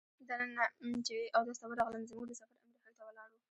دننه 0.29 0.65
چې 1.07 1.17
اودس 1.37 1.57
ته 1.61 1.65
ورغلم 1.69 2.03
زموږ 2.09 2.25
د 2.27 2.33
سفر 2.39 2.57
امیر 2.65 2.79
هلته 2.85 3.03
ولاړ 3.07 3.29
و. 3.33 3.41